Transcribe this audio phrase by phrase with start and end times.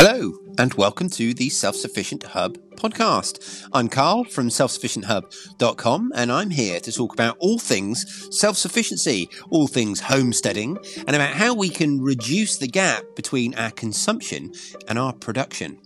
[0.00, 3.66] Hello, and welcome to the Self Sufficient Hub podcast.
[3.72, 9.66] I'm Carl from selfsufficienthub.com, and I'm here to talk about all things self sufficiency, all
[9.66, 14.52] things homesteading, and about how we can reduce the gap between our consumption
[14.86, 15.80] and our production.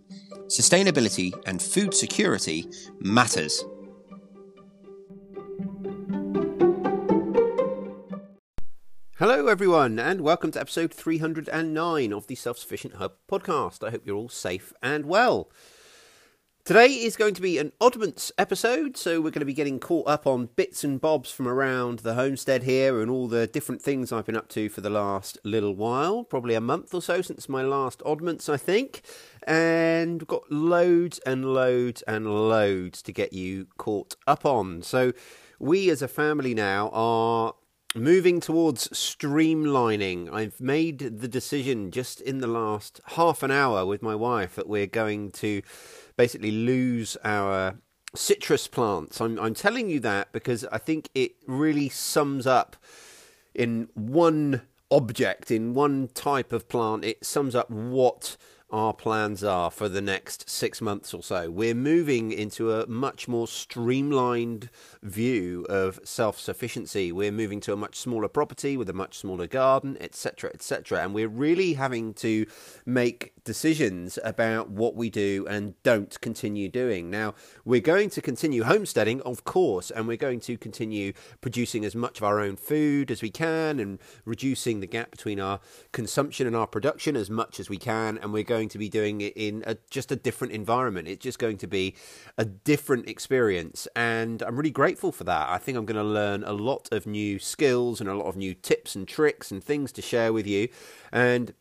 [0.49, 2.67] Sustainability and food security
[3.01, 3.65] matters.
[9.23, 13.87] Hello, everyone, and welcome to episode 309 of the Self Sufficient Hub podcast.
[13.87, 15.49] I hope you're all safe and well.
[16.65, 20.09] Today is going to be an oddments episode, so we're going to be getting caught
[20.09, 24.11] up on bits and bobs from around the homestead here and all the different things
[24.11, 27.49] I've been up to for the last little while, probably a month or so since
[27.49, 29.03] my last oddments, I think.
[29.47, 34.83] And we've got loads and loads and loads to get you caught up on.
[34.83, 35.13] So,
[35.61, 37.55] we as a family now are
[37.95, 44.03] moving towards streamlining, I've made the decision just in the last half an hour with
[44.03, 45.63] my wife that we're going to
[46.17, 47.79] basically lose our
[48.15, 49.21] citrus plants.
[49.21, 52.77] I'm, I'm telling you that because I think it really sums up
[53.55, 58.37] in one object, in one type of plant, it sums up what
[58.73, 61.51] our plans are for the next six months or so.
[61.51, 64.71] We're moving into a much more streamlined
[65.03, 67.13] view of self sufficiency.
[67.13, 71.03] We're moving to a much smaller property with a much smaller garden, etc., etc.
[71.03, 72.47] And we're really having to
[72.87, 77.11] make decisions about what we do and don't continue doing.
[77.11, 81.95] Now, we're going to continue homesteading, of course, and we're going to continue producing as
[81.95, 85.61] much of our own food as we can and reducing the gap between our
[85.93, 88.17] consumption and our production as much as we can.
[88.19, 91.09] And we're going to be doing it in a, just a different environment.
[91.09, 91.95] It's just going to be
[92.39, 93.89] a different experience.
[93.95, 95.49] And I'm really grateful for that.
[95.49, 98.37] I think I'm going to learn a lot of new skills and a lot of
[98.37, 100.69] new tips and tricks and things to share with you.
[101.13, 101.55] And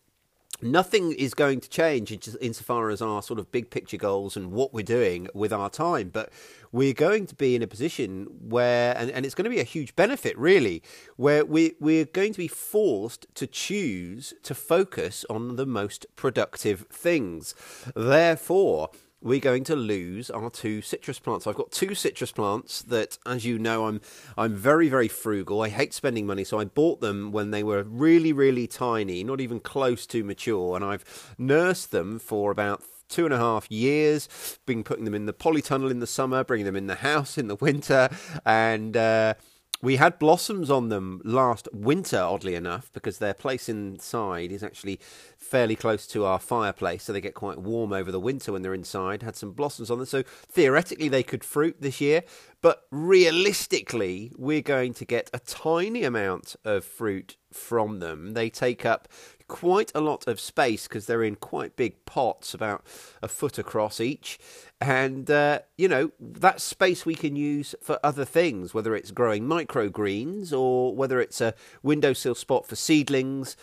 [0.62, 4.74] nothing is going to change insofar as our sort of big picture goals and what
[4.74, 6.10] we're doing with our time.
[6.10, 6.32] But
[6.72, 9.66] we're going to be in a position where, and, and it's going to be a
[9.66, 10.82] huge benefit really,
[11.18, 16.86] where we, we're going to be forced to choose to focus on the most productive
[16.90, 17.56] things.
[17.96, 18.90] Therefore,
[19.22, 21.46] we're going to lose our two citrus plants.
[21.46, 24.02] I've got two citrus plants that, as you know, I'm
[24.38, 25.62] I'm very very frugal.
[25.62, 29.42] I hate spending money, so I bought them when they were really really tiny, not
[29.42, 34.58] even close to mature, and I've nursed them for about two and a half years.
[34.66, 37.48] Been putting them in the polytunnel in the summer, bringing them in the house in
[37.48, 38.10] the winter,
[38.46, 38.98] and.
[38.98, 39.36] Uh,
[39.82, 45.00] we had blossoms on them last winter, oddly enough, because their place inside is actually
[45.38, 48.74] fairly close to our fireplace, so they get quite warm over the winter when they're
[48.74, 49.24] inside.
[49.24, 52.24] Had some blossoms on them, so theoretically they could fruit this year,
[52.62, 58.34] but realistically, we're going to get a tiny amount of fruit from them.
[58.34, 59.08] They take up
[59.48, 62.86] quite a lot of space because they're in quite big pots, about
[63.22, 64.40] a foot across each.
[64.80, 69.44] And, uh, you know, that space we can use for other things, whether it's growing
[69.44, 73.58] microgreens or whether it's a windowsill spot for seedlings.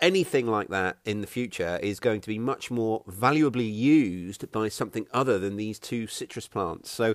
[0.00, 4.68] Anything like that in the future is going to be much more valuably used by
[4.68, 6.90] something other than these two citrus plants.
[6.90, 7.14] So,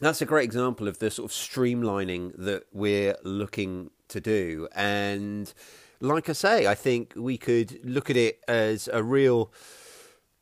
[0.00, 4.68] that's a great example of the sort of streamlining that we're looking to do.
[4.74, 5.52] And
[6.00, 9.52] like I say, I think we could look at it as a real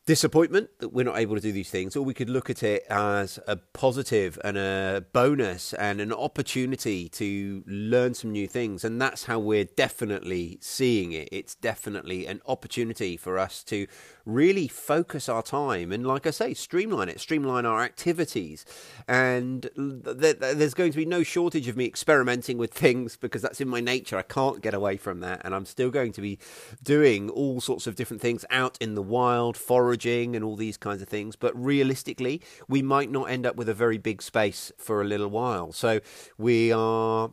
[0.05, 2.85] disappointment that we're not able to do these things, or we could look at it
[2.89, 8.83] as a positive and a bonus and an opportunity to learn some new things.
[8.83, 11.29] And that's how we're definitely seeing it.
[11.31, 13.87] It's definitely an opportunity for us to
[14.25, 18.65] really focus our time and, like I say, streamline it, streamline our activities.
[19.07, 23.41] And th- th- there's going to be no shortage of me experimenting with things because
[23.41, 24.17] that's in my nature.
[24.17, 25.41] I can't get away from that.
[25.45, 26.39] And I'm still going to be
[26.81, 29.55] doing all sorts of different things out in the wild,
[29.93, 31.35] foraging, and all these kinds of things.
[31.35, 35.29] But realistically, we might not end up with a very big space for a little
[35.29, 35.71] while.
[35.71, 35.99] So
[36.37, 37.31] we are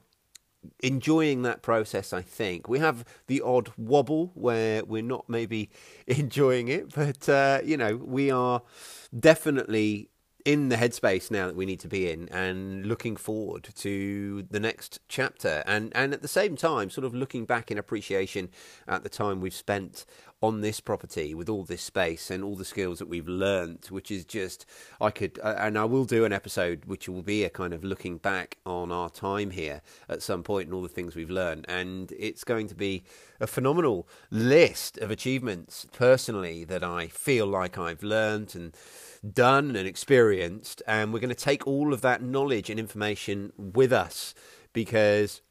[0.83, 2.69] enjoying that process, I think.
[2.69, 5.71] We have the odd wobble where we're not maybe
[6.07, 8.63] enjoying it, but, uh, you know, we are
[9.19, 10.10] definitely
[10.45, 14.61] in the headspace now that we need to be in and looking forward to the
[14.61, 15.63] next chapter.
[15.67, 18.51] And and at the same time sort of looking back in appreciation
[18.89, 20.05] at the time we've spent
[20.43, 24.11] on this property with all this space and all the skills that we've learnt, which
[24.11, 24.65] is just
[25.01, 27.85] I could uh, and I will do an episode which will be a kind of
[27.85, 31.67] looking back on our time here at some point and all the things we've learned,
[31.69, 33.05] and it's going to be
[33.39, 38.75] a phenomenal list of achievements personally that I feel like I've learnt and
[39.29, 43.93] done and experienced, and we're going to take all of that knowledge and information with
[43.93, 44.35] us
[44.73, 45.43] because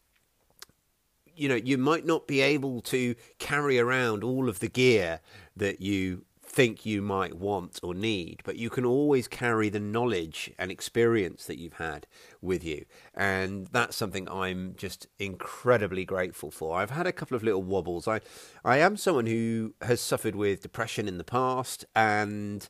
[1.36, 5.22] you know, you might not be able to carry around all of the gear
[5.56, 10.52] that you think you might want or need, but you can always carry the knowledge
[10.58, 12.08] and experience that you've had
[12.42, 12.84] with you.
[13.14, 16.78] And that's something I'm just incredibly grateful for.
[16.78, 18.08] I've had a couple of little wobbles.
[18.08, 18.20] I,
[18.66, 22.68] I am someone who has suffered with depression in the past and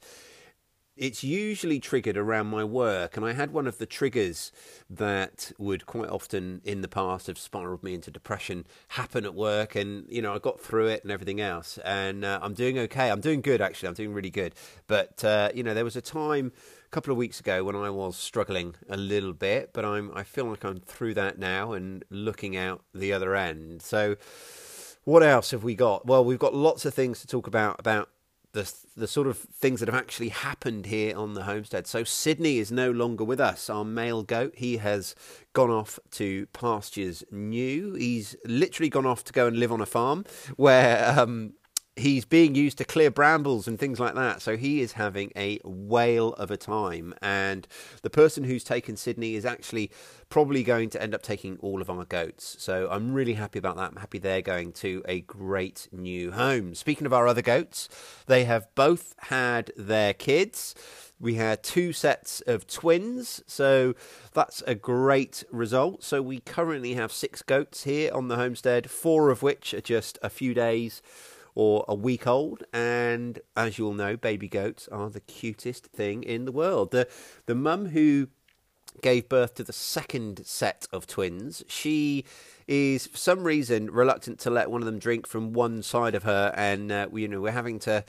[1.00, 4.52] it's usually triggered around my work, and I had one of the triggers
[4.90, 9.76] that would quite often in the past have spiraled me into depression happen at work,
[9.76, 13.10] and you know I got through it and everything else, and uh, I'm doing okay.
[13.10, 13.88] I'm doing good actually.
[13.88, 14.54] I'm doing really good.
[14.88, 16.52] But uh, you know there was a time
[16.86, 20.24] a couple of weeks ago when I was struggling a little bit, but I'm I
[20.24, 23.82] feel like I'm through that now and looking out the other end.
[23.82, 24.18] So.
[25.06, 26.06] What else have we got?
[26.06, 28.10] Well, we've got lots of things to talk about about
[28.54, 31.88] the the sort of things that have actually happened here on the homestead.
[31.88, 33.70] So Sydney is no longer with us.
[33.70, 35.16] Our male goat, he has
[35.54, 37.94] gone off to pastures new.
[37.94, 40.26] He's literally gone off to go and live on a farm
[40.58, 41.54] where um,
[42.00, 44.42] he's being used to clear brambles and things like that.
[44.42, 47.14] So he is having a whale of a time.
[47.22, 47.68] And
[48.02, 49.92] the person who's taken Sydney is actually
[50.30, 52.56] probably going to end up taking all of our goats.
[52.60, 53.92] So I'm really happy about that.
[53.92, 56.76] I'm happy they're going to a great new home.
[56.76, 57.90] Speaking of our other goats,
[58.28, 60.76] they have both had their kids.
[61.20, 63.94] We had two sets of twins, so
[64.34, 66.02] that's a great result.
[66.02, 70.18] So we currently have six goats here on the homestead, four of which are just
[70.22, 71.02] a few days
[71.56, 72.64] or a week old.
[72.74, 76.92] And as you all know, baby goats are the cutest thing in the world.
[76.92, 77.08] The
[77.46, 78.28] the mum who
[79.02, 82.26] gave birth to the second set of twins, she
[82.68, 86.24] is for some reason reluctant to let one of them drink from one side of
[86.24, 88.04] her, and uh, you know we're having to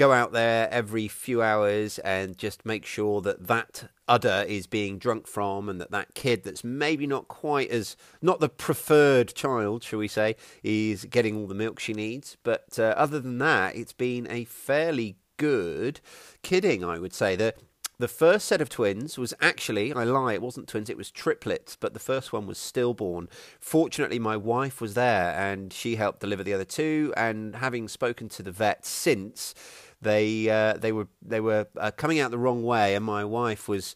[0.00, 4.98] go out there every few hours and just make sure that that udder is being
[4.98, 9.84] drunk from and that that kid that's maybe not quite as not the preferred child
[9.84, 12.38] shall we say is getting all the milk she needs.
[12.42, 16.00] But uh, other than that it's been a fairly good
[16.42, 17.36] kidding i would say.
[17.36, 17.54] The
[18.00, 21.76] the first set of twins was actually, I lie, it wasn't twins, it was triplets,
[21.76, 23.28] but the first one was stillborn.
[23.60, 27.12] Fortunately, my wife was there and she helped deliver the other two.
[27.16, 29.54] And having spoken to the vet since,
[30.00, 33.68] they uh, they were they were uh, coming out the wrong way, and my wife
[33.68, 33.94] was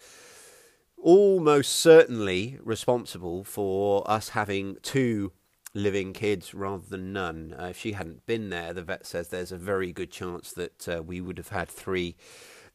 [0.98, 5.32] almost certainly responsible for us having two
[5.72, 7.54] living kids rather than none.
[7.58, 10.88] Uh, if she hadn't been there, the vet says there's a very good chance that
[10.88, 12.16] uh, we would have had three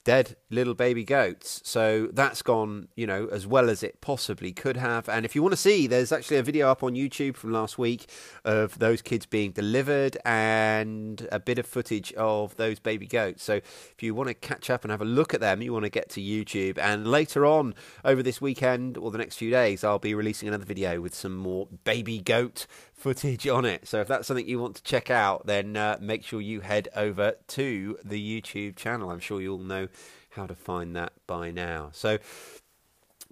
[0.04, 1.62] dead little baby goats.
[1.64, 5.08] So that's gone, you know, as well as it possibly could have.
[5.10, 7.78] And if you want to see, there's actually a video up on YouTube from last
[7.78, 8.10] week
[8.44, 13.44] of those kids being delivered and a bit of footage of those baby goats.
[13.44, 15.86] So if you want to catch up and have a look at them, you want
[15.86, 16.78] to get to YouTube.
[16.78, 20.66] And later on over this weekend or the next few days, I'll be releasing another
[20.66, 22.66] video with some more baby goat
[23.00, 23.88] footage on it.
[23.88, 26.90] So if that's something you want to check out, then uh, make sure you head
[26.96, 29.10] over to the YouTube channel.
[29.10, 29.88] I'm sure you all know
[30.32, 31.90] how to find that by now.
[31.94, 32.20] So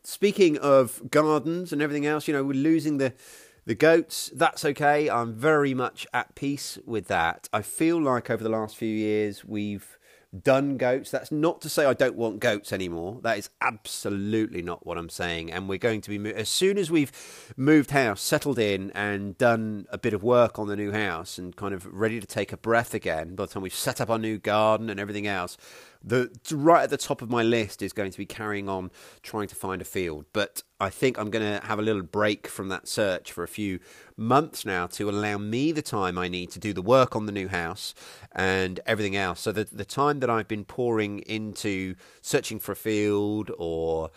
[0.03, 3.13] speaking of gardens and everything else, you know, we're losing the
[3.65, 4.31] the goats.
[4.33, 5.09] That's okay.
[5.09, 7.49] I'm very much at peace with that.
[7.51, 9.96] I feel like over the last few years we've
[10.43, 11.11] done goats.
[11.11, 13.19] That's not to say I don't want goats anymore.
[13.23, 15.51] That is absolutely not what I'm saying.
[15.51, 17.11] And we're going to be, as soon as we've
[17.55, 21.55] moved house, settled in, and done a bit of work on the new house and
[21.55, 24.19] kind of ready to take a breath again, by the time we've set up our
[24.19, 25.57] new garden and everything else,
[26.03, 28.91] the right at the top of my list is going to be carrying on
[29.23, 30.25] trying to find a field.
[30.33, 33.47] But I think I'm going to have a little break from that search for a
[33.47, 33.79] few
[34.15, 37.31] months now to allow me the time I need to do the work on the
[37.31, 37.93] new house
[38.31, 39.41] and everything else.
[39.41, 44.11] So the the time that I've been pouring into searching for a field or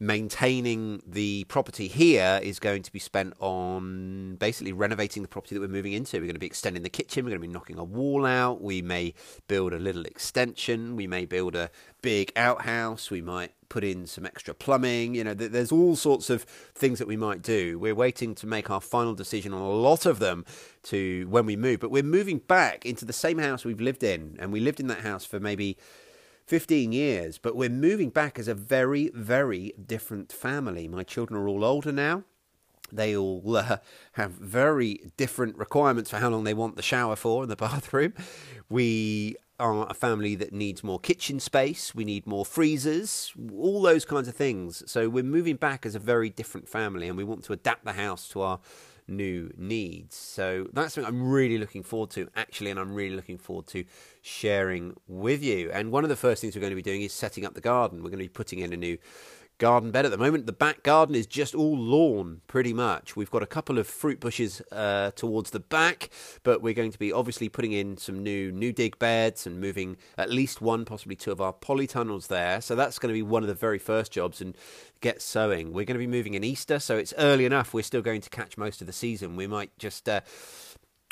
[0.00, 5.60] maintaining the property here is going to be spent on basically renovating the property that
[5.60, 6.18] we're moving into.
[6.18, 8.62] We're going to be extending the kitchen, we're going to be knocking a wall out,
[8.62, 9.14] we may
[9.48, 14.24] build a little extension, we may build a big outhouse, we might put in some
[14.24, 15.14] extra plumbing.
[15.14, 17.78] You know, there's all sorts of things that we might do.
[17.78, 20.44] We're waiting to make our final decision on a lot of them
[20.84, 24.36] to when we move, but we're moving back into the same house we've lived in,
[24.38, 25.76] and we lived in that house for maybe
[26.48, 30.88] 15 years, but we're moving back as a very, very different family.
[30.88, 32.24] My children are all older now.
[32.90, 33.76] They all uh,
[34.12, 38.14] have very different requirements for how long they want the shower for in the bathroom.
[38.70, 44.06] We are a family that needs more kitchen space, we need more freezers, all those
[44.06, 44.82] kinds of things.
[44.90, 47.92] So we're moving back as a very different family and we want to adapt the
[47.92, 48.60] house to our
[49.08, 50.16] new needs.
[50.16, 53.84] So that's something I'm really looking forward to, actually, and I'm really looking forward to
[54.22, 55.70] sharing with you.
[55.72, 57.60] And one of the first things we're going to be doing is setting up the
[57.60, 57.98] garden.
[57.98, 58.98] We're going to be putting in a new
[59.58, 60.46] garden bed at the moment.
[60.46, 63.16] The back garden is just all lawn, pretty much.
[63.16, 66.10] We've got a couple of fruit bushes uh, towards the back,
[66.44, 69.96] but we're going to be obviously putting in some new new dig beds and moving
[70.16, 72.60] at least one, possibly two of our polytunnels there.
[72.60, 74.56] So that's going to be one of the very first jobs and
[75.00, 75.72] get sowing.
[75.72, 77.74] We're going to be moving in Easter, so it's early enough.
[77.74, 79.36] We're still going to catch most of the season.
[79.36, 80.08] We might just.
[80.08, 80.20] Uh,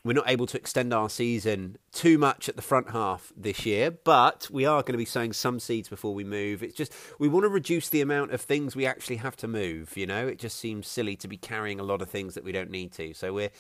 [0.07, 3.91] we're not able to extend our season too much at the front half this year,
[3.91, 6.63] but we are going to be sowing some seeds before we move.
[6.63, 9.97] It's just we want to reduce the amount of things we actually have to move.
[9.97, 12.53] You know, it just seems silly to be carrying a lot of things that we
[12.53, 13.15] don't need to.
[13.15, 13.51] So we're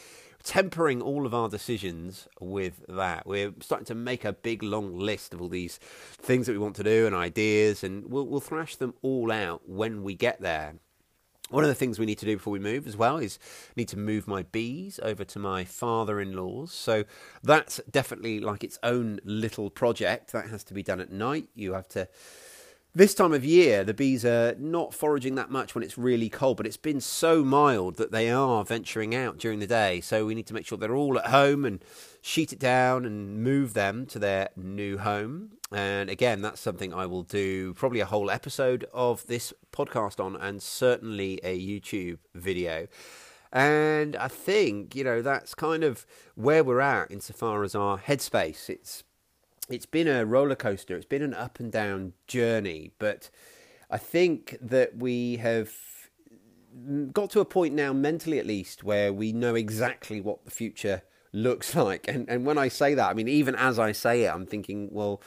[0.45, 3.27] tempering all of our decisions with that.
[3.27, 6.77] We're starting to make a big long list of all these things that we want
[6.77, 10.75] to do and ideas, and we'll, we'll thrash them all out when we get there.
[11.49, 13.39] One of the things we need to do before we move as well is
[13.77, 16.73] need to move my bees over to my father-in-law's.
[16.73, 17.05] So
[17.43, 21.49] that's definitely like its own little project that has to be done at night.
[21.55, 22.09] You have to
[22.97, 26.57] this time of year, the bees are not foraging that much when it's really cold,
[26.57, 30.01] but it's been so mild that they are venturing out during the day.
[30.01, 31.85] So we need to make sure they're all at home and
[32.23, 35.51] sheet it down and move them to their new home.
[35.71, 40.35] And again, that's something I will do probably a whole episode of this podcast on,
[40.35, 42.87] and certainly a YouTube video.
[43.53, 48.71] And I think, you know, that's kind of where we're at insofar as our headspace.
[48.71, 49.05] It's
[49.69, 50.97] it's been a roller coaster.
[50.97, 53.31] It's been an up and down journey, but
[53.91, 55.73] I think that we have
[56.77, 60.51] mm, got to a point now, mentally at least, where we know exactly what the
[60.51, 62.09] future looks like.
[62.09, 64.89] And and when I say that, I mean even as I say it, I'm thinking,
[64.93, 65.21] well,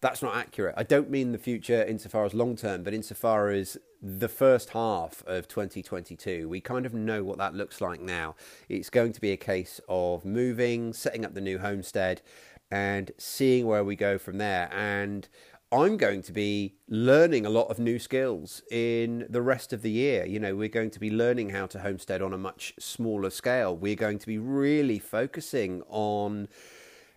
[0.00, 0.74] that's not accurate.
[0.76, 5.24] I don't mean the future insofar as long term, but insofar as the first half
[5.26, 6.48] of 2022.
[6.48, 8.36] We kind of know what that looks like now.
[8.68, 12.22] It's going to be a case of moving, setting up the new homestead,
[12.70, 14.70] and seeing where we go from there.
[14.72, 15.28] And
[15.70, 19.90] I'm going to be learning a lot of new skills in the rest of the
[19.90, 20.24] year.
[20.24, 23.76] You know, we're going to be learning how to homestead on a much smaller scale.
[23.76, 26.48] We're going to be really focusing on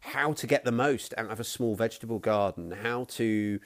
[0.01, 3.60] how to get the most out of a small vegetable garden, how to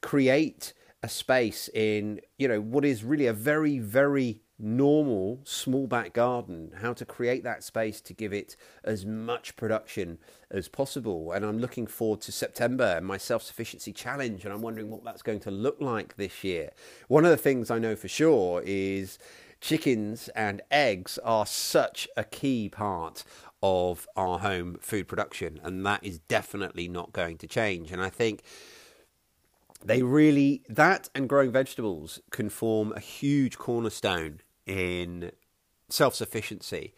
[0.00, 0.72] create
[1.04, 6.72] a space in, you know, what is really a very, very normal small back garden,
[6.80, 10.18] how to create that space to give it as much production
[10.50, 11.32] as possible.
[11.32, 15.04] And I'm looking forward to September and my self sufficiency challenge, and I'm wondering what
[15.04, 16.70] that's going to look like this year.
[17.08, 19.18] One of the things I know for sure is
[19.60, 23.24] chickens and eggs are such a key part
[23.62, 27.92] of our home food production, and that is definitely not going to change.
[27.92, 28.42] And I think
[29.84, 35.32] they really that and growing vegetables can form a huge cornerstone in
[35.88, 36.94] self sufficiency.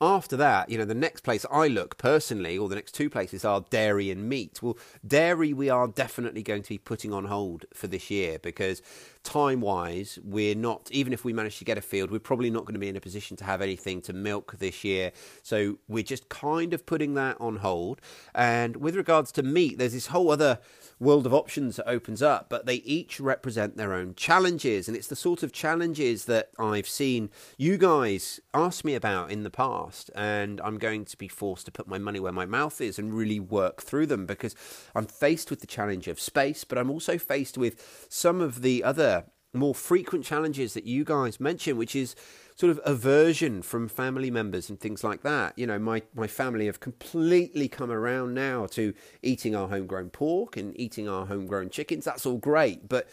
[0.00, 3.44] After that, you know, the next place I look personally, or the next two places
[3.44, 4.62] are dairy and meat.
[4.62, 8.80] Well, dairy we are definitely going to be putting on hold for this year because
[9.24, 12.64] time wise, we're not, even if we manage to get a field, we're probably not
[12.64, 15.10] going to be in a position to have anything to milk this year.
[15.42, 18.00] So we're just kind of putting that on hold.
[18.36, 20.60] And with regards to meat, there's this whole other
[21.00, 24.88] world of options that opens up, but they each represent their own challenges.
[24.88, 29.42] And it's the sort of challenges that I've seen you guys ask me about in
[29.42, 30.10] the past.
[30.14, 33.14] And I'm going to be forced to put my money where my mouth is and
[33.14, 34.54] really work through them because
[34.94, 38.82] I'm faced with the challenge of space, but I'm also faced with some of the
[38.82, 39.24] other
[39.54, 42.14] more frequent challenges that you guys mention, which is
[42.58, 45.56] sort of aversion from family members and things like that.
[45.56, 50.56] You know, my, my family have completely come around now to eating our homegrown pork
[50.56, 52.04] and eating our homegrown chickens.
[52.04, 53.08] That's all great, but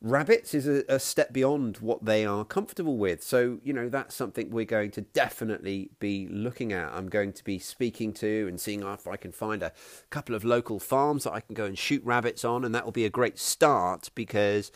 [0.00, 3.22] rabbits is a, a, step beyond what they are comfortable with.
[3.22, 6.90] So, you know, that's something we're going to definitely be looking at.
[6.90, 9.72] I'm going to be speaking to and seeing if I can find a
[10.08, 12.92] couple of local farms that I can go and shoot rabbits on, and that will
[12.92, 14.72] be a great start because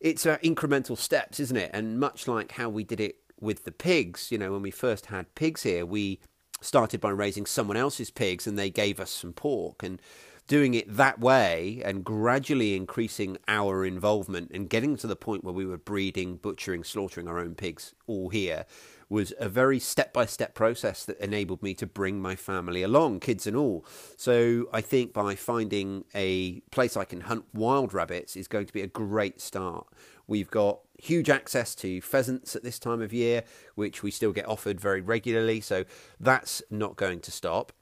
[0.00, 1.70] it's uh, incremental steps, isn't it?
[1.72, 5.06] And much like how we did it with the pigs, you know, when we first
[5.06, 6.20] had pigs here, we
[6.60, 9.82] started by raising someone else's pigs and they gave us some pork.
[9.82, 10.00] And
[10.46, 15.52] doing it that way and gradually increasing our involvement and getting to the point where
[15.52, 18.64] we were breeding, butchering, slaughtering our own pigs all here
[19.08, 23.20] was a very step by step process that enabled me to bring my family along,
[23.20, 23.84] kids and all.
[24.16, 28.72] So I think by finding a place I can hunt wild rabbits is going to
[28.72, 29.86] be a great start.
[30.26, 33.44] We've got huge access to pheasants at this time of year,
[33.74, 35.84] which we still get offered very regularly, so
[36.18, 37.72] that's not going to stop.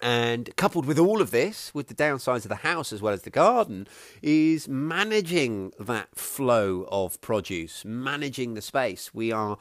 [0.00, 3.22] And coupled with all of this, with the downsides of the house as well as
[3.22, 3.88] the garden,
[4.22, 9.12] is managing that flow of produce, managing the space.
[9.12, 9.58] We are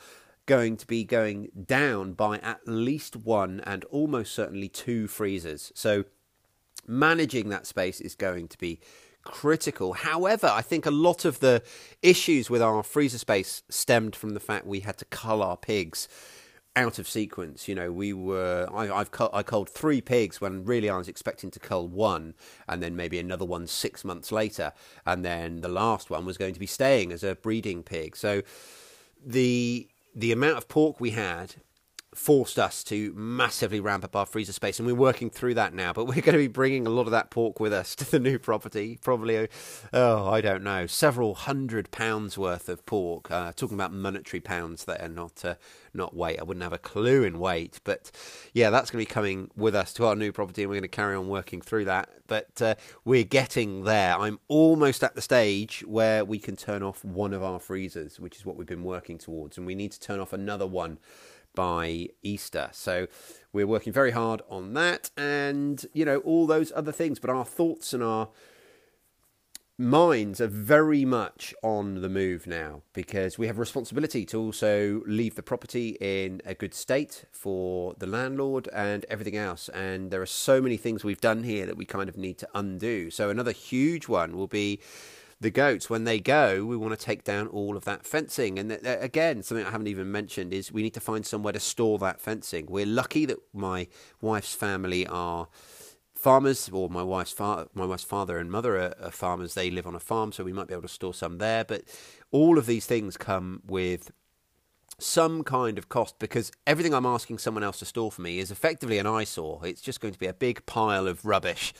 [0.48, 5.72] going to be going down by at least one and almost certainly two freezers.
[5.76, 6.06] So
[6.88, 8.80] managing that space is going to be
[9.24, 9.94] critical.
[9.94, 11.62] However, I think a lot of the
[12.02, 16.08] issues with our freezer space stemmed from the fact we had to cull our pigs
[16.78, 17.68] out of sequence.
[17.68, 21.10] You know, we were I, I've cull, I culled three pigs when really I was
[21.10, 22.36] expecting to cull one,
[22.70, 24.72] and then maybe another one six months later,
[25.06, 28.16] and then the last one was going to be staying as a breeding pig.
[28.16, 28.44] So
[29.26, 31.54] the the amount of pork we had
[32.18, 35.94] forced us to massively ramp up our freezer space, and we're working through that now.
[35.94, 38.20] But we're going to be bringing a lot of that pork with us to the
[38.20, 38.98] new property.
[39.02, 39.48] Probably,
[39.94, 43.30] oh, I don't know, several hundred pounds worth of pork.
[43.30, 45.56] Uh, talking about monetary pounds there, not uh,
[45.94, 46.40] not weight.
[46.40, 48.12] I wouldn't have a clue in weight, but
[48.54, 50.82] yeah, that's going to be coming with us to our new property, and we're going
[50.84, 52.10] to carry on working through that.
[52.26, 54.18] But uh, we're getting there.
[54.18, 58.38] I'm almost at the stage where we can turn off one of our freezers, which
[58.38, 60.98] is what we've been working towards, and we need to turn off another one
[61.58, 62.70] by Easter.
[62.72, 63.08] So
[63.52, 67.18] we're working very hard on that and, you know, all those other things.
[67.18, 68.30] But our thoughts and our
[69.76, 75.02] minds are very much on the move now because we have a responsibility to also
[75.08, 79.68] leave the property in a good state for the landlord and everything else.
[79.70, 82.48] And there are so many things we've done here that we kind of need to
[82.54, 83.10] undo.
[83.10, 84.80] So another huge one will be
[85.40, 88.58] the goats when they go we want to take down all of that fencing.
[88.58, 91.60] And th- again something i haven't even mentioned is we need to find somewhere to
[91.60, 92.66] store that fencing.
[92.70, 93.88] We're lucky that my
[94.22, 95.48] wife's family are
[96.16, 99.54] farmers or my wife's my wife's father and mother are, are farmers.
[99.54, 101.64] They live on a farm so we might be able to store some there.
[101.64, 101.84] But
[102.32, 104.12] all of these things come with
[105.00, 108.50] some kind of cost because everything I'm asking someone else to store for me is
[108.50, 109.62] effectively an eyesore.
[109.64, 111.74] It's just going to be a big pile of rubbish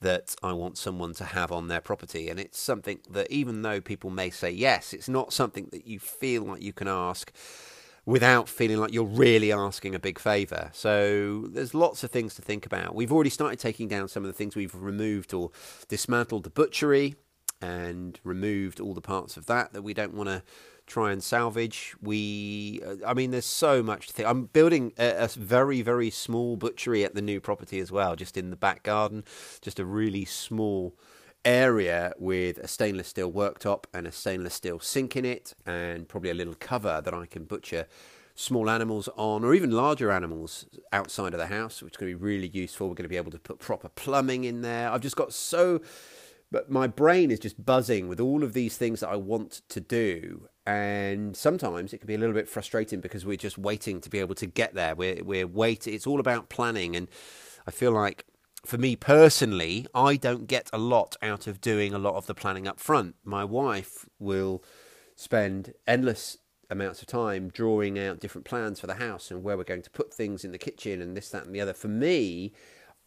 [0.00, 2.28] that I want someone to have on their property.
[2.30, 5.98] And it's something that, even though people may say yes, it's not something that you
[5.98, 7.30] feel like you can ask
[8.04, 10.70] without feeling like you're really asking a big favour.
[10.72, 12.94] So there's lots of things to think about.
[12.94, 15.50] We've already started taking down some of the things we've removed or
[15.88, 17.16] dismantled the butchery
[17.62, 20.42] and removed all the parts of that that we don't want to
[20.86, 21.94] try and salvage.
[22.02, 24.28] We, uh, I mean, there's so much to think.
[24.28, 28.36] I'm building a, a, very, very small butchery at the new property as well, just
[28.36, 29.24] in the back garden,
[29.60, 30.94] just a really small
[31.44, 36.30] area with a stainless steel worktop and a stainless steel sink in it, and probably
[36.30, 37.86] a little cover that I can butcher
[38.34, 42.18] small animals on, or even larger animals outside of the house, which is going to
[42.18, 42.88] be really useful.
[42.88, 44.90] We're going to be able to put proper plumbing in there.
[44.90, 45.80] I've just got so
[46.52, 49.80] but my brain is just buzzing with all of these things that I want to
[49.80, 50.48] do.
[50.66, 54.18] And sometimes it can be a little bit frustrating because we're just waiting to be
[54.18, 54.94] able to get there.
[54.94, 55.94] We're, we're waiting.
[55.94, 56.94] It's all about planning.
[56.94, 57.08] And
[57.66, 58.26] I feel like
[58.66, 62.34] for me personally, I don't get a lot out of doing a lot of the
[62.34, 63.16] planning up front.
[63.24, 64.62] My wife will
[65.16, 66.36] spend endless
[66.68, 69.90] amounts of time drawing out different plans for the house and where we're going to
[69.90, 71.72] put things in the kitchen and this, that, and the other.
[71.72, 72.52] For me,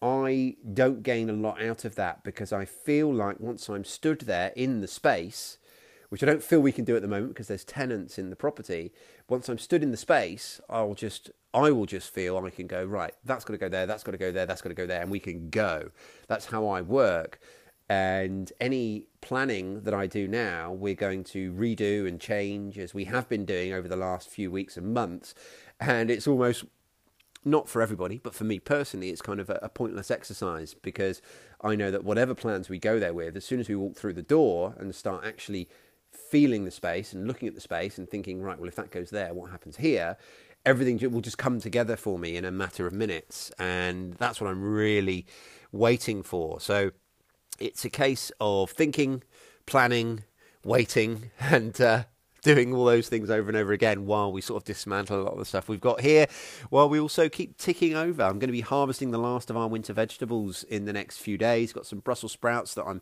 [0.06, 4.22] I don't gain a lot out of that because I feel like once I'm stood
[4.22, 5.58] there in the space,
[6.10, 8.36] which I don't feel we can do at the moment because there's tenants in the
[8.36, 8.94] property.
[9.28, 12.86] Once I'm stood in the space, I'll just I will just feel I can go
[12.86, 13.15] right.
[13.24, 13.88] That's got to go there.
[13.88, 14.46] That's got to go there.
[14.46, 15.89] That's got to go there, and we can go.
[16.28, 17.39] That's how I work.
[17.89, 23.06] And any planning that I do now, we're going to redo and change as we
[23.06, 25.34] have been doing over the last few weeks and months.
[25.80, 26.65] And it's almost
[27.46, 31.22] not for everybody, but for me personally, it's kind of a, a, pointless exercise because
[31.62, 34.14] I know that whatever plans we go there with, as soon as we walk through
[34.14, 35.70] the door and start actually
[36.12, 39.12] feeling the space and looking at the space and thinking, right, well, if that goes
[39.12, 40.18] there, what happens here?
[40.66, 43.52] Everything will just come together for me in a matter of minutes.
[43.60, 45.28] And that's what I'm really
[45.72, 46.60] waiting for.
[46.60, 46.92] So
[47.60, 49.24] it's a case of thinking,
[49.68, 50.24] planning,
[50.64, 52.06] waiting, and uh,
[52.46, 55.34] doing all those things over and over again while we sort of dismantle a lot
[55.34, 56.28] of the stuff we've got here,
[56.70, 58.22] while we also keep ticking over.
[58.22, 61.40] I'm going to be harvesting the last of our winter vegetables in the next few
[61.40, 61.74] days.
[61.74, 63.02] Got some Brussels sprouts that I'm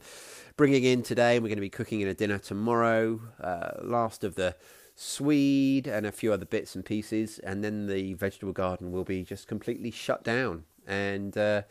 [0.55, 3.19] bringing in today, and we're going to be cooking in a dinner tomorrow.
[3.37, 4.55] Uh, last of the
[4.95, 9.23] swede and a few other bits and pieces, and then the vegetable garden will be
[9.23, 10.63] just completely shut down.
[10.87, 11.63] And uh,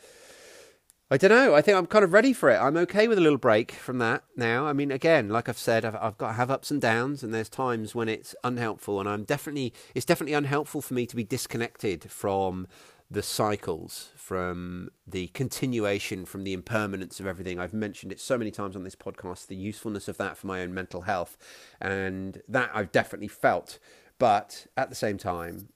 [1.12, 1.54] I don't know.
[1.54, 2.56] I think I'm kind of ready for it.
[2.56, 4.66] I'm okay with a little break from that now.
[4.66, 7.34] I mean, again, like I've said, I've, I've got to have ups and downs, and
[7.34, 11.22] there's times when it's unhelpful, and I'm definitely it's definitely unhelpful for me to be
[11.22, 12.66] disconnected from
[13.10, 17.60] the cycles, from the continuation, from the impermanence of everything.
[17.60, 20.62] I've mentioned it so many times on this podcast, the usefulness of that for my
[20.62, 21.36] own mental health,
[21.78, 23.78] and that I've definitely felt.
[24.18, 25.68] But at the same time,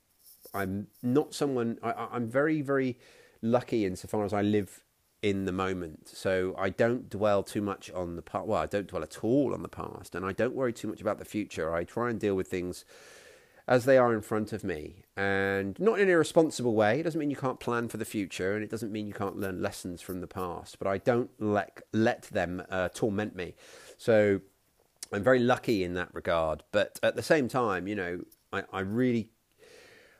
[0.51, 1.77] I'm not someone.
[1.83, 2.97] I, I'm very, very
[3.43, 4.81] lucky insofar as I live
[5.29, 6.07] in the moment.
[6.07, 8.47] So I don't dwell too much on the past.
[8.47, 11.01] Well, I don't dwell at all on the past, and I don't worry too much
[11.01, 11.73] about the future.
[11.73, 12.85] I try and deal with things
[13.67, 15.03] as they are in front of me.
[15.17, 16.99] And not in an irresponsible way.
[16.99, 19.37] It doesn't mean you can't plan for the future, and it doesn't mean you can't
[19.37, 20.79] learn lessons from the past.
[20.79, 23.55] But I don't let, let them uh, torment me.
[23.97, 24.39] So
[25.11, 26.63] I'm very lucky in that regard.
[26.71, 28.21] But at the same time, you know,
[28.53, 29.31] I, I really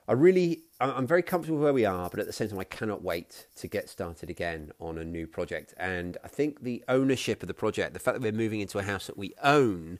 [0.08, 3.02] I really, I'm very comfortable where we are, but at the same time, I cannot
[3.02, 5.74] wait to get started again on a new project.
[5.78, 8.84] And I think the ownership of the project, the fact that we're moving into a
[8.84, 9.98] house that we own,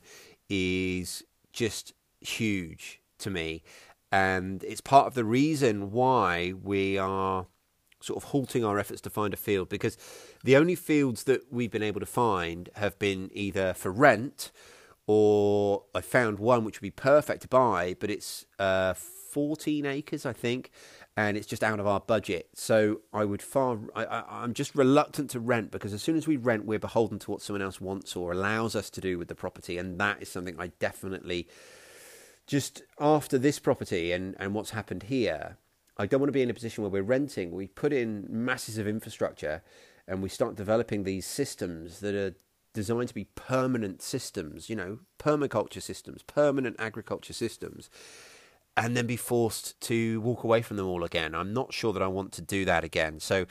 [0.48, 3.64] is just huge to me.
[4.12, 7.46] And it's part of the reason why we are
[8.00, 9.98] sort of halting our efforts to find a field because
[10.44, 14.52] the only fields that we've been able to find have been either for rent
[15.08, 20.26] or I found one which would be perfect to buy, but it's uh, 14 acres,
[20.26, 20.70] I think,
[21.16, 22.50] and it's just out of our budget.
[22.54, 26.36] So I would far, I, am just reluctant to rent because as soon as we
[26.36, 29.34] rent, we're beholden to what someone else wants or allows us to do with the
[29.34, 31.48] property, and that is something I definitely
[32.46, 35.56] just after this property and, and what's happened here.
[35.96, 37.50] I don't want to be in a position where we're renting.
[37.50, 39.62] We put in masses of infrastructure
[40.06, 42.34] and we start developing these systems that are
[42.74, 47.90] designed to be permanent systems, you know, permaculture systems, permanent agriculture systems,
[48.76, 51.34] and then be forced to walk away from them all again.
[51.34, 53.20] I'm not sure that I want to do that again.
[53.20, 53.46] So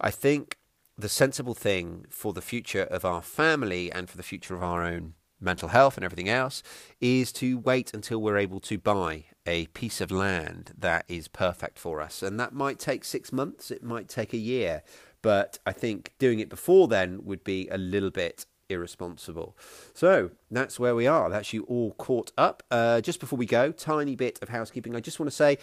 [0.00, 0.58] I think
[0.96, 4.82] the sensible thing for the future of our family and for the future of our
[4.82, 6.62] own mental health and everything else
[7.00, 11.78] is to wait until we're able to buy a piece of land that is perfect
[11.78, 12.22] for us.
[12.22, 14.82] And that might take six months, it might take a year,
[15.26, 19.56] but I think doing it before then would be a little bit irresponsible.
[19.92, 21.28] So that's where we are.
[21.28, 22.62] That's you all caught up.
[22.70, 24.94] Uh, just before we go, tiny bit of housekeeping.
[24.94, 25.58] I just want to say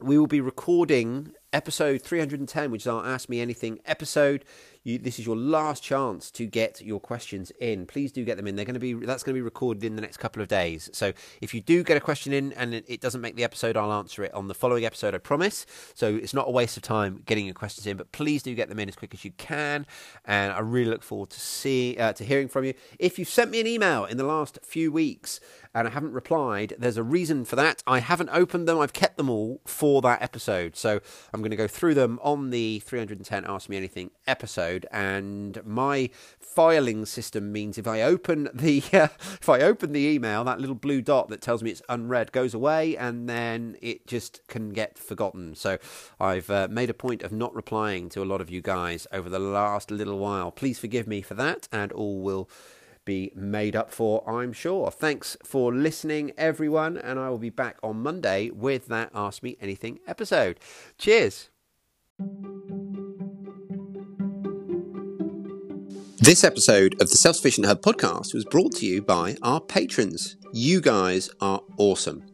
[0.00, 4.44] we will be recording episode 310, which is our Ask Me Anything episode.
[4.84, 7.86] You, this is your last chance to get your questions in.
[7.86, 8.54] Please do get them in.
[8.54, 10.90] They're going to be that's going to be recorded in the next couple of days.
[10.92, 13.92] So if you do get a question in and it doesn't make the episode, I'll
[13.92, 15.14] answer it on the following episode.
[15.14, 15.64] I promise.
[15.94, 18.68] So it's not a waste of time getting your questions in, but please do get
[18.68, 19.86] them in as quick as you can.
[20.26, 22.74] And I really look forward to see uh, to hearing from you.
[22.98, 25.40] If you've sent me an email in the last few weeks
[25.74, 27.82] and I haven't replied, there's a reason for that.
[27.86, 28.78] I haven't opened them.
[28.78, 30.76] I've kept them all for that episode.
[30.76, 31.00] So
[31.32, 34.73] I'm going to go through them on the 310 Ask Me Anything episode.
[34.90, 36.10] And my
[36.40, 39.08] filing system means if I open the uh,
[39.40, 42.54] if I open the email, that little blue dot that tells me it's unread goes
[42.54, 45.54] away, and then it just can get forgotten.
[45.54, 45.78] So
[46.20, 49.28] I've uh, made a point of not replying to a lot of you guys over
[49.28, 50.50] the last little while.
[50.50, 52.48] Please forgive me for that, and all will
[53.04, 54.90] be made up for, I'm sure.
[54.90, 59.56] Thanks for listening, everyone, and I will be back on Monday with that Ask Me
[59.60, 60.58] Anything episode.
[60.98, 61.50] Cheers.
[66.24, 70.36] This episode of the Self Sufficient Hub podcast was brought to you by our patrons.
[70.54, 72.24] You guys are awesome.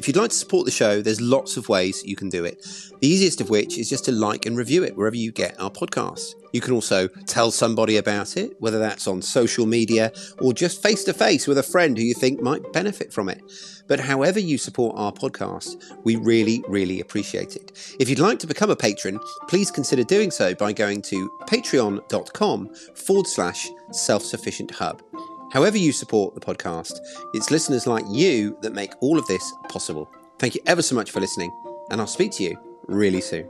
[0.00, 2.66] If you'd like to support the show, there's lots of ways you can do it.
[3.00, 5.70] The easiest of which is just to like and review it wherever you get our
[5.70, 6.36] podcast.
[6.54, 11.04] You can also tell somebody about it, whether that's on social media or just face
[11.04, 13.42] to face with a friend who you think might benefit from it.
[13.88, 17.94] But however you support our podcast, we really, really appreciate it.
[18.00, 22.74] If you'd like to become a patron, please consider doing so by going to patreon.com
[22.94, 25.02] forward slash self sufficient hub.
[25.50, 27.00] However, you support the podcast,
[27.34, 30.10] it's listeners like you that make all of this possible.
[30.38, 31.50] Thank you ever so much for listening,
[31.90, 33.48] and I'll speak to you really soon.